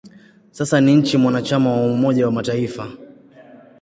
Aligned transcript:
Sasa 0.51 0.81
ni 0.81 0.95
nchi 0.95 1.17
mwanachama 1.17 1.71
wa 1.71 1.85
Umoja 1.93 2.25
wa 2.25 2.31
Mataifa. 2.31 2.91